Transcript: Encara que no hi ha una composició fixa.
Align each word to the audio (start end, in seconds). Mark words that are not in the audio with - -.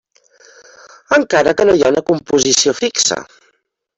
Encara 1.17 1.53
que 1.59 1.67
no 1.71 1.77
hi 1.79 1.85
ha 1.87 1.93
una 1.95 2.03
composició 2.09 2.75
fixa. 2.81 3.21